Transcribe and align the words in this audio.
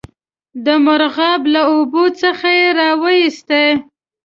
د 0.65 0.67
مرغاب 0.85 1.41
له 1.53 1.61
اوبو 1.71 2.03
څخه 2.21 2.49
یې 2.59 2.67
را 2.79 2.89
وایستی. 3.01 3.67